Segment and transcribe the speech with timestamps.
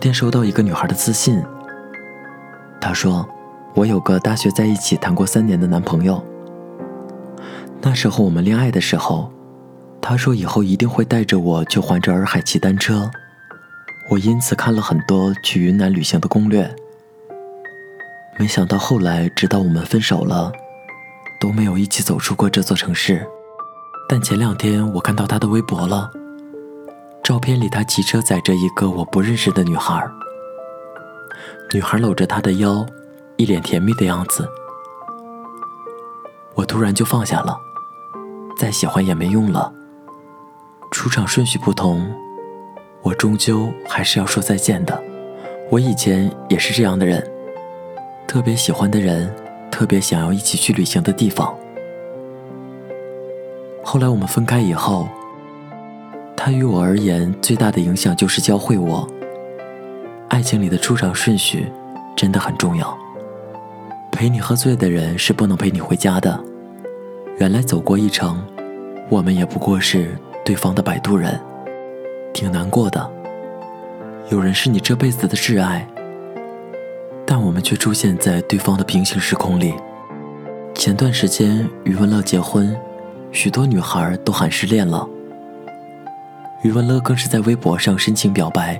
[0.00, 1.44] 昨天收到一个女孩的私信，
[2.80, 3.28] 她说
[3.76, 6.24] ：“我有个大学在一起谈过三年的男朋友。
[7.82, 9.30] 那时候我们恋爱的时候，
[10.00, 13.10] 他说以后一定会带着我去环着洱海骑单车。
[14.08, 16.74] 我因此看了很多去云南旅行的攻略。
[18.38, 20.50] 没想到后来，直到我们分手了，
[21.38, 23.28] 都没有一起走出过这座城市。
[24.08, 26.10] 但前两天我看到他的微博了。”
[27.30, 30.04] 照片里，他骑车载着一个我不认识的女孩。
[31.72, 32.84] 女孩搂着他的腰，
[33.36, 34.48] 一脸甜蜜的样子。
[36.56, 37.56] 我突然就放下了，
[38.58, 39.72] 再喜欢也没用了。
[40.90, 42.12] 出场顺序不同，
[43.00, 45.00] 我终究还是要说再见的。
[45.70, 47.24] 我以前也是这样的人，
[48.26, 49.32] 特别喜欢的人，
[49.70, 51.56] 特别想要一起去旅行的地方。
[53.84, 55.08] 后来我们分开以后。
[56.42, 59.06] 他于我而言最大的影响就是教会我，
[60.30, 61.70] 爱情里的出场顺序
[62.16, 62.96] 真的很重要。
[64.10, 66.42] 陪你喝醉的人是不能陪你回家的。
[67.36, 68.42] 原来走过一程，
[69.10, 71.38] 我们也不过是对方的摆渡人，
[72.32, 73.10] 挺难过的。
[74.30, 75.86] 有人是你这辈子的挚爱，
[77.26, 79.74] 但我们却出现在对方的平行时空里。
[80.74, 82.74] 前段时间余文乐结婚，
[83.30, 85.06] 许多女孩都喊失恋了。
[86.62, 88.78] 余文乐更是在微博上深情表白，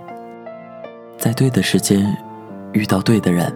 [1.16, 2.14] 在对的时间
[2.72, 3.50] 遇到对的人，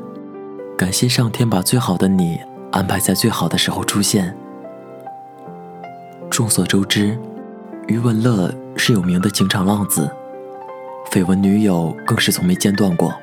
[0.78, 2.41] 感谢上天把最好的你
[2.72, 4.34] 安排在最好的时候出现。
[6.31, 7.19] 众所周知，
[7.86, 10.11] 余文乐是有名的情场浪子，
[11.11, 13.14] 绯闻女友更是从没间断过。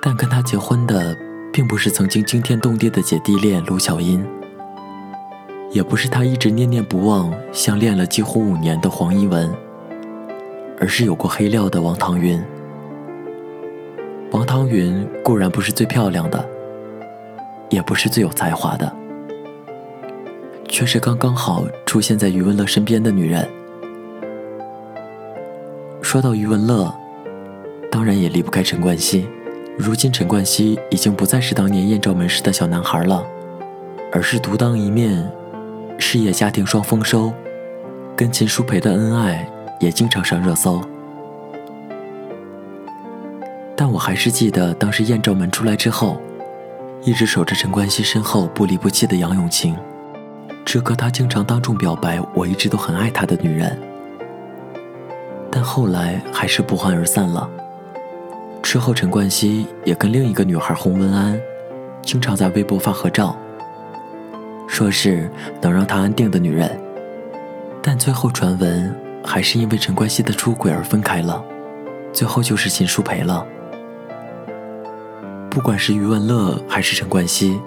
[0.00, 1.14] 但跟他结婚的，
[1.52, 4.24] 并不是曾经惊天动地的姐弟恋卢巧音，
[5.72, 9.54] 也不是他一直念念不忘、相恋了几乎五年的黄一文。
[10.82, 12.42] 而是有过黑料的王棠云。
[14.32, 16.44] 王棠云固然不是最漂亮的，
[17.70, 18.92] 也不是最有才华的，
[20.66, 23.48] 却是刚刚好出现在余文乐身边的女人。
[26.00, 26.92] 说到余文乐，
[27.88, 29.28] 当然也离不开陈冠希。
[29.78, 33.24] 如今陈冠希已经不再是当年艳照门时的小男孩了，
[34.10, 35.30] 而是独当一面，
[35.96, 37.32] 事业家庭双丰收，
[38.16, 39.48] 跟秦舒培的恩爱。
[39.82, 40.80] 也经常上热搜，
[43.74, 46.20] 但我还是记得当时艳照门出来之后，
[47.02, 49.76] 一直守着陈冠希身后不离不弃的杨永晴，
[50.64, 53.76] 这个他经常当众表白我一直都很爱他的女人。
[55.50, 57.50] 但后来还是不欢而散了。
[58.62, 61.36] 之后陈冠希也跟另一个女孩洪文安，
[62.02, 63.36] 经常在微博发合照，
[64.68, 65.28] 说是
[65.60, 66.70] 能让他安定的女人，
[67.82, 69.11] 但最后传闻。
[69.24, 71.42] 还是因为陈冠希的出轨而分开了，
[72.12, 73.46] 最后就是秦舒培了。
[75.50, 77.60] 不管是余文乐还是陈冠希，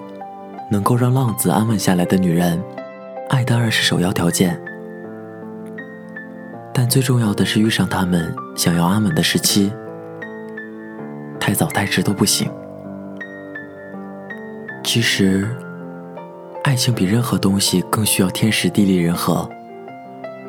[0.70, 2.62] 能够让浪子安稳下来的女人，
[3.30, 4.60] 爱当然是首要条件。
[6.74, 9.72] 但最重要的是遇上他们想要安稳的时期，
[11.40, 12.50] 太早太迟都不行。
[14.84, 15.48] 其实，
[16.64, 19.48] 爱情比任何东西更需要天时地利人和。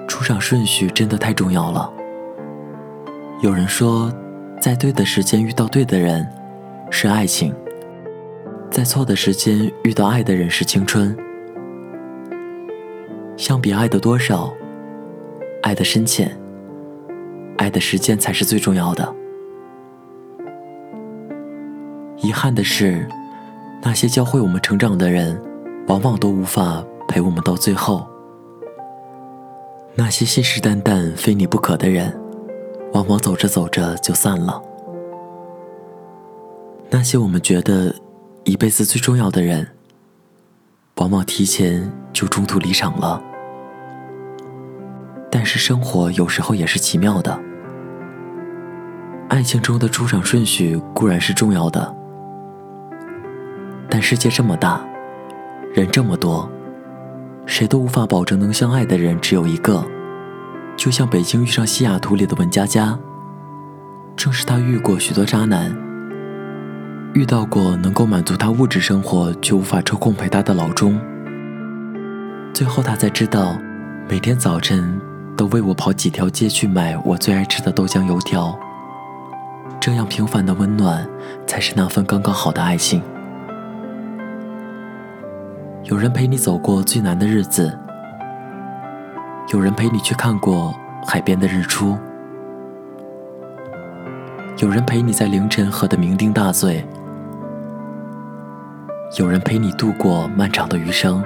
[0.07, 1.91] 出场顺序真的太重要了。
[3.41, 4.11] 有人说，
[4.59, 6.27] 在对的时间遇到对的人，
[6.89, 7.51] 是爱情；
[8.71, 11.15] 在错的时间遇到爱的人是青春。
[13.35, 14.51] 相比爱的多少，
[15.61, 16.35] 爱的深浅，
[17.57, 19.15] 爱的时间才是最重要的。
[22.17, 23.07] 遗憾的是，
[23.83, 25.39] 那些教会我们成长的人，
[25.87, 28.07] 往往都无法陪我们到最后。
[29.99, 32.15] 那些信誓旦旦非你不可的人，
[32.93, 34.61] 往往走着走着就散了。
[36.91, 37.95] 那些我们觉得
[38.43, 39.67] 一辈子最重要的人，
[40.97, 43.19] 往往提前就中途离场了。
[45.31, 47.39] 但是生活有时候也是奇妙的，
[49.29, 51.95] 爱情中的出场顺序固然是重要的，
[53.89, 54.87] 但世界这么大，
[55.73, 56.47] 人这么多。
[57.47, 59.83] 谁都无法保证能相爱的人只有一个，
[60.75, 62.99] 就像北京遇上西雅图里的文佳佳。
[64.17, 65.75] 正是他遇过许多渣男，
[67.13, 70.99] 遇到过能够满足他物质生活却无法抽空陪他的老钟，
[72.53, 73.57] 最后他才知道，
[74.09, 74.99] 每天早晨
[75.37, 78.57] 都为我跑几条街去买我最爱吃的豆浆油条。
[79.79, 81.07] 这样平凡的温暖，
[81.47, 83.01] 才是那份刚刚好的爱情。
[85.89, 87.73] 有人陪你走过最难的日子，
[89.53, 90.75] 有人陪你去看过
[91.07, 91.97] 海边的日出，
[94.57, 96.85] 有人陪你在凌晨喝得酩酊大醉，
[99.17, 101.23] 有人陪你度过漫长的余生。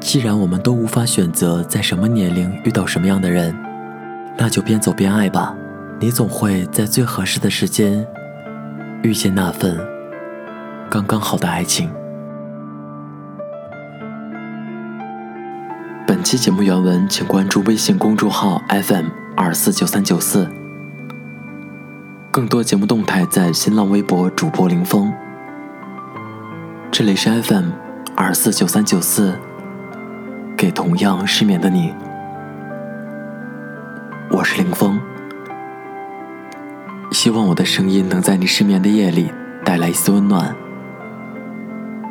[0.00, 3.56] 既然我们都无法选择在什么年龄遇到什么样的人，
[4.36, 5.56] 那就边走边爱吧。
[5.98, 8.06] 你总会在最合适的时间
[9.02, 9.78] 遇见那份
[10.90, 11.90] 刚刚好的爱情。
[16.30, 19.06] 期节目原文，请关注微信公众号 FM
[19.36, 20.48] 二四九三九四。
[22.30, 25.12] 更多节目动态在新浪微博主播林峰。
[26.92, 27.70] 这里是 FM
[28.14, 29.36] 二四九三九四。
[30.56, 31.92] 给同样失眠的你，
[34.30, 35.00] 我是林峰。
[37.10, 39.32] 希望我的声音能在你失眠的夜里
[39.64, 40.54] 带来一丝温暖。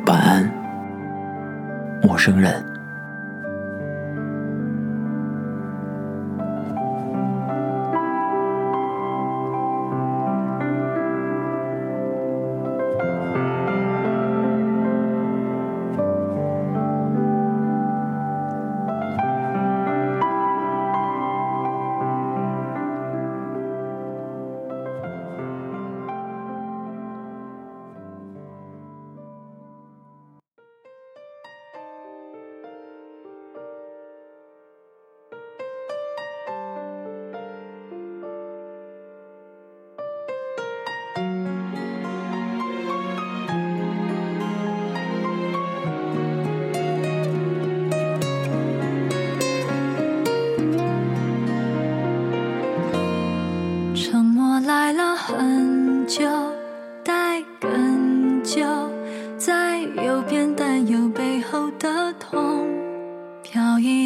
[0.04, 0.52] 晚安，
[2.02, 2.69] 陌生人。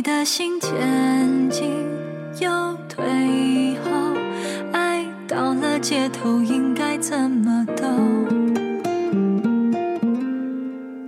[0.05, 1.73] 的心前进
[2.39, 2.51] 又
[2.91, 3.91] 退后，
[4.71, 7.87] 爱到了街头应该怎么走？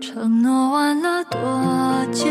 [0.01, 1.39] 承诺完了多
[2.11, 2.25] 久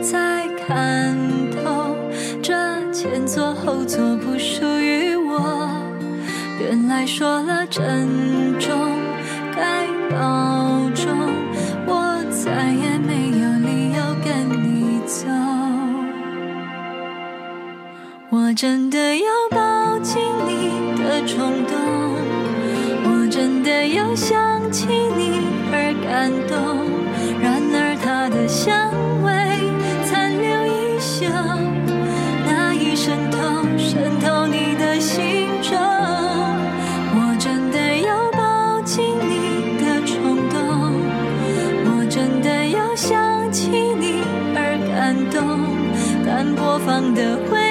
[0.00, 1.16] 才看
[1.50, 1.96] 透？
[2.40, 2.54] 这
[2.92, 5.68] 前座后座不属于我。
[6.60, 8.70] 原来说了珍重，
[9.52, 10.57] 该保
[18.60, 21.76] 真的有抱紧你的冲动，
[23.04, 26.90] 我真的有想起你而感动。
[27.40, 28.90] 然而他的香
[29.22, 29.30] 味
[30.04, 31.26] 残留一宿，
[32.48, 33.38] 那一渗透
[33.78, 35.78] 渗透你的心中。
[37.14, 40.98] 我真的有抱紧你的冲动，
[41.86, 44.24] 我真的有想起你
[44.56, 45.60] 而感动，
[46.26, 47.67] 但播放的回。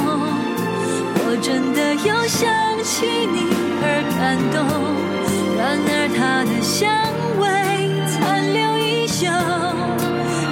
[0.00, 2.48] 我真的又想
[2.82, 3.48] 起你
[3.82, 3.84] 而
[4.18, 4.56] 感动。
[5.58, 6.86] 然而他的香
[7.40, 7.44] 味
[8.06, 8.16] 残
[8.52, 9.26] 留衣袖，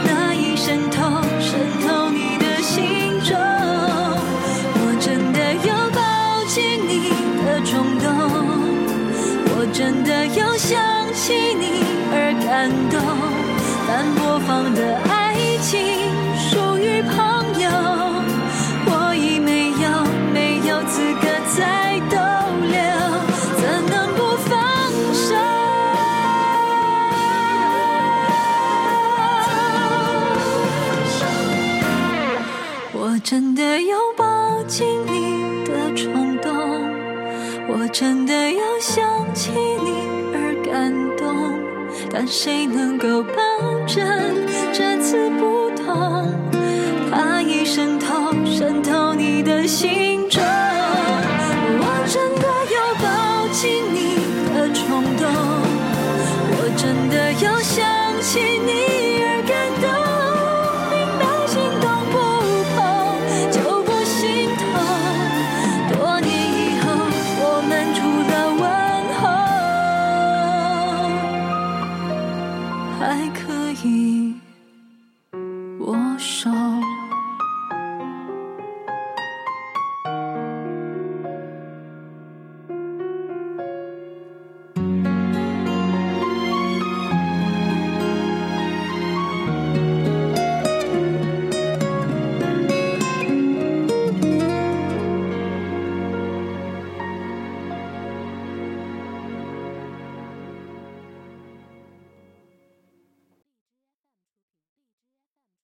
[0.05, 1.55] 那已渗透渗
[1.87, 3.39] 透你的心中。
[4.83, 5.99] 我真的有抱
[6.47, 7.15] 紧你
[7.47, 8.05] 的冲动，
[9.55, 10.77] 我真的有想
[11.15, 13.01] 起你而感动。
[13.89, 14.96] 但播放的
[37.99, 40.03] 真的要想起你
[40.35, 41.35] 而感动，
[42.13, 43.33] 但谁能够保
[43.87, 44.07] 证
[44.71, 46.31] 这次不同，
[47.11, 50.43] 怕已渗透渗透你的心中。